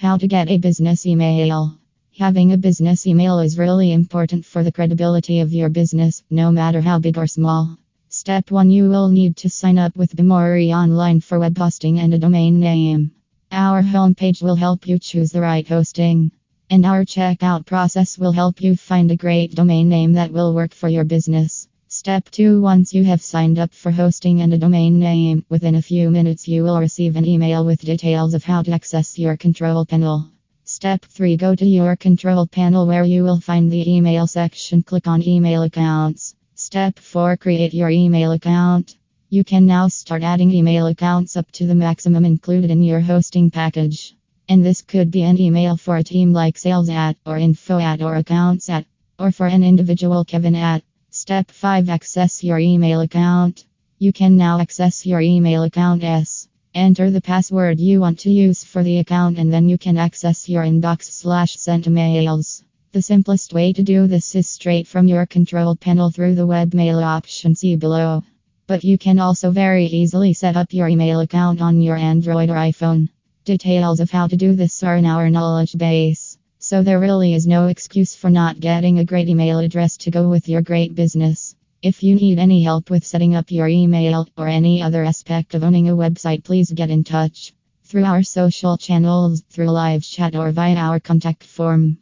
[0.00, 1.76] How to get a business email.
[2.18, 6.80] Having a business email is really important for the credibility of your business, no matter
[6.80, 7.76] how big or small.
[8.08, 12.18] Step 1 You will need to sign up with BeMoreOnline for web hosting and a
[12.18, 13.10] domain name.
[13.52, 16.30] Our homepage will help you choose the right hosting,
[16.70, 20.72] and our checkout process will help you find a great domain name that will work
[20.72, 21.68] for your business.
[22.02, 25.82] Step 2 Once you have signed up for hosting and a domain name, within a
[25.82, 29.84] few minutes you will receive an email with details of how to access your control
[29.84, 30.26] panel.
[30.64, 34.82] Step 3 Go to your control panel where you will find the email section.
[34.82, 36.34] Click on email accounts.
[36.54, 38.96] Step 4 Create your email account.
[39.28, 43.50] You can now start adding email accounts up to the maximum included in your hosting
[43.50, 44.16] package.
[44.48, 48.00] And this could be an email for a team like sales at, or info at,
[48.00, 48.86] or accounts at,
[49.18, 50.82] or for an individual Kevin at.
[51.22, 53.66] Step 5 Access your email account.
[53.98, 58.64] You can now access your email account as enter the password you want to use
[58.64, 62.64] for the account and then you can access your inbox slash sent mails.
[62.92, 67.04] The simplest way to do this is straight from your control panel through the webmail
[67.04, 68.24] option see below.
[68.66, 72.54] But you can also very easily set up your email account on your Android or
[72.54, 73.10] iPhone.
[73.44, 76.29] Details of how to do this are in our knowledge base.
[76.70, 80.28] So there really is no excuse for not getting a great email address to go
[80.28, 81.56] with your great business.
[81.82, 85.64] If you need any help with setting up your email or any other aspect of
[85.64, 90.52] owning a website, please get in touch through our social channels, through live chat, or
[90.52, 91.98] via our contact form.